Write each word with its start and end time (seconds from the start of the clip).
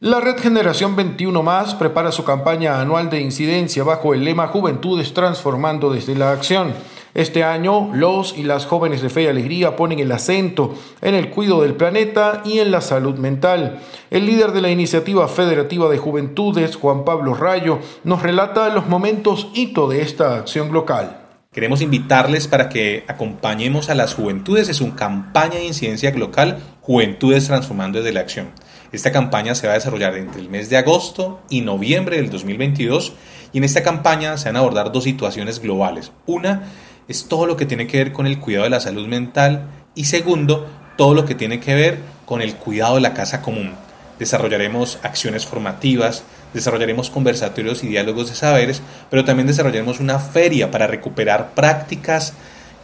La 0.00 0.20
Red 0.20 0.38
Generación 0.38 0.94
21 0.94 1.42
Más 1.42 1.74
prepara 1.74 2.12
su 2.12 2.22
campaña 2.22 2.80
anual 2.80 3.10
de 3.10 3.20
incidencia 3.20 3.82
bajo 3.82 4.14
el 4.14 4.24
lema 4.24 4.46
Juventudes 4.46 5.12
transformando 5.12 5.90
desde 5.90 6.14
la 6.14 6.30
acción. 6.30 6.72
Este 7.14 7.42
año, 7.42 7.90
los 7.92 8.38
y 8.38 8.44
las 8.44 8.64
jóvenes 8.64 9.02
de 9.02 9.08
fe 9.08 9.24
y 9.24 9.26
alegría 9.26 9.74
ponen 9.74 9.98
el 9.98 10.12
acento 10.12 10.72
en 11.02 11.16
el 11.16 11.30
cuidado 11.30 11.62
del 11.62 11.74
planeta 11.74 12.42
y 12.44 12.60
en 12.60 12.70
la 12.70 12.80
salud 12.80 13.16
mental. 13.16 13.80
El 14.10 14.26
líder 14.26 14.52
de 14.52 14.60
la 14.60 14.70
iniciativa 14.70 15.26
federativa 15.26 15.88
de 15.88 15.98
juventudes, 15.98 16.76
Juan 16.76 17.04
Pablo 17.04 17.34
Rayo, 17.34 17.80
nos 18.04 18.22
relata 18.22 18.68
los 18.68 18.86
momentos 18.86 19.48
hito 19.52 19.88
de 19.88 20.02
esta 20.02 20.36
acción 20.36 20.72
local. 20.72 21.22
Queremos 21.50 21.80
invitarles 21.80 22.46
para 22.46 22.68
que 22.68 23.04
acompañemos 23.08 23.90
a 23.90 23.96
las 23.96 24.14
juventudes 24.14 24.68
en 24.68 24.74
su 24.74 24.94
campaña 24.94 25.56
de 25.56 25.64
incidencia 25.64 26.14
local 26.14 26.60
Juventudes 26.82 27.48
Transformando 27.48 27.98
desde 27.98 28.12
la 28.12 28.20
Acción. 28.20 28.52
Esta 28.90 29.12
campaña 29.12 29.54
se 29.54 29.66
va 29.66 29.74
a 29.74 29.76
desarrollar 29.76 30.16
entre 30.16 30.40
el 30.40 30.48
mes 30.48 30.70
de 30.70 30.78
agosto 30.78 31.40
y 31.50 31.60
noviembre 31.60 32.16
del 32.16 32.30
2022 32.30 33.12
y 33.52 33.58
en 33.58 33.64
esta 33.64 33.82
campaña 33.82 34.38
se 34.38 34.48
van 34.48 34.56
a 34.56 34.60
abordar 34.60 34.92
dos 34.92 35.04
situaciones 35.04 35.60
globales. 35.60 36.10
Una 36.24 36.62
es 37.06 37.26
todo 37.28 37.46
lo 37.46 37.58
que 37.58 37.66
tiene 37.66 37.86
que 37.86 37.98
ver 37.98 38.12
con 38.12 38.26
el 38.26 38.38
cuidado 38.38 38.64
de 38.64 38.70
la 38.70 38.80
salud 38.80 39.06
mental 39.06 39.66
y 39.94 40.04
segundo, 40.04 40.66
todo 40.96 41.12
lo 41.12 41.26
que 41.26 41.34
tiene 41.34 41.60
que 41.60 41.74
ver 41.74 41.98
con 42.24 42.40
el 42.40 42.54
cuidado 42.54 42.94
de 42.94 43.02
la 43.02 43.12
casa 43.12 43.42
común. 43.42 43.74
Desarrollaremos 44.18 44.98
acciones 45.02 45.44
formativas, 45.44 46.24
desarrollaremos 46.54 47.10
conversatorios 47.10 47.84
y 47.84 47.88
diálogos 47.88 48.30
de 48.30 48.36
saberes, 48.36 48.80
pero 49.10 49.24
también 49.24 49.46
desarrollaremos 49.46 50.00
una 50.00 50.18
feria 50.18 50.70
para 50.70 50.86
recuperar 50.86 51.50
prácticas 51.54 52.32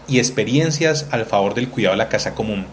y 0.06 0.18
experiencias 0.18 1.06
al 1.10 1.24
favor 1.24 1.54
del 1.54 1.70
cuidado 1.70 1.94
de 1.94 1.98
la 1.98 2.10
casa 2.10 2.34
común. 2.34 2.66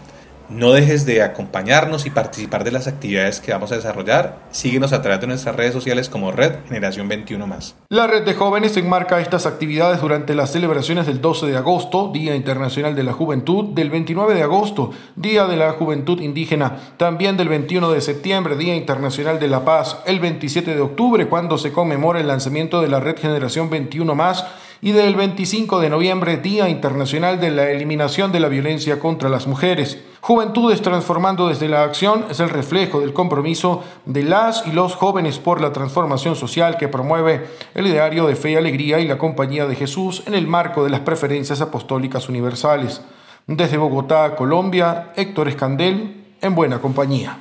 No 0.52 0.72
dejes 0.72 1.06
de 1.06 1.22
acompañarnos 1.22 2.04
y 2.04 2.10
participar 2.10 2.62
de 2.62 2.72
las 2.72 2.86
actividades 2.86 3.40
que 3.40 3.52
vamos 3.52 3.72
a 3.72 3.76
desarrollar. 3.76 4.40
Síguenos 4.50 4.92
a 4.92 5.00
través 5.00 5.18
de 5.22 5.26
nuestras 5.26 5.56
redes 5.56 5.72
sociales 5.72 6.10
como 6.10 6.30
Red 6.30 6.56
Generación 6.68 7.08
21 7.08 7.46
más. 7.46 7.74
La 7.88 8.06
red 8.06 8.22
de 8.22 8.34
jóvenes 8.34 8.76
enmarca 8.76 9.22
estas 9.22 9.46
actividades 9.46 10.02
durante 10.02 10.34
las 10.34 10.52
celebraciones 10.52 11.06
del 11.06 11.22
12 11.22 11.46
de 11.46 11.56
agosto, 11.56 12.10
Día 12.12 12.36
Internacional 12.36 12.94
de 12.94 13.02
la 13.02 13.14
Juventud, 13.14 13.72
del 13.72 13.88
29 13.88 14.34
de 14.34 14.42
agosto, 14.42 14.90
Día 15.16 15.46
de 15.46 15.56
la 15.56 15.72
Juventud 15.72 16.20
Indígena, 16.20 16.76
también 16.98 17.38
del 17.38 17.48
21 17.48 17.90
de 17.90 18.02
septiembre, 18.02 18.56
Día 18.56 18.76
Internacional 18.76 19.40
de 19.40 19.48
la 19.48 19.64
Paz, 19.64 20.00
el 20.04 20.20
27 20.20 20.74
de 20.74 20.82
octubre, 20.82 21.28
cuando 21.28 21.56
se 21.56 21.72
conmemora 21.72 22.20
el 22.20 22.28
lanzamiento 22.28 22.82
de 22.82 22.88
la 22.88 23.00
Red 23.00 23.18
Generación 23.18 23.70
21 23.70 24.14
más 24.14 24.44
y 24.84 24.90
del 24.90 25.14
25 25.14 25.78
de 25.78 25.88
noviembre, 25.88 26.38
Día 26.38 26.68
Internacional 26.68 27.38
de 27.38 27.52
la 27.52 27.70
Eliminación 27.70 28.32
de 28.32 28.40
la 28.40 28.48
Violencia 28.48 28.98
contra 28.98 29.28
las 29.28 29.46
Mujeres. 29.46 30.02
Juventudes 30.20 30.82
Transformando 30.82 31.46
desde 31.46 31.68
la 31.68 31.84
Acción 31.84 32.24
es 32.28 32.40
el 32.40 32.50
reflejo 32.50 33.00
del 33.00 33.12
compromiso 33.12 33.84
de 34.06 34.24
las 34.24 34.66
y 34.66 34.72
los 34.72 34.96
jóvenes 34.96 35.38
por 35.38 35.60
la 35.60 35.72
transformación 35.72 36.34
social 36.34 36.78
que 36.78 36.88
promueve 36.88 37.46
el 37.74 37.86
ideario 37.86 38.26
de 38.26 38.34
fe 38.34 38.50
y 38.50 38.56
alegría 38.56 38.98
y 38.98 39.06
la 39.06 39.18
compañía 39.18 39.66
de 39.68 39.76
Jesús 39.76 40.24
en 40.26 40.34
el 40.34 40.48
marco 40.48 40.82
de 40.82 40.90
las 40.90 41.00
preferencias 41.00 41.60
apostólicas 41.60 42.28
universales. 42.28 43.02
Desde 43.46 43.76
Bogotá, 43.76 44.34
Colombia, 44.34 45.12
Héctor 45.14 45.46
Escandel, 45.46 46.24
en 46.40 46.56
buena 46.56 46.80
compañía. 46.80 47.38